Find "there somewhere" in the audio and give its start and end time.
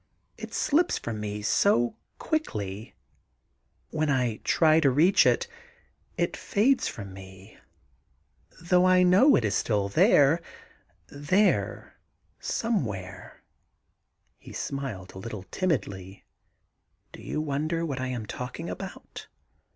11.09-13.43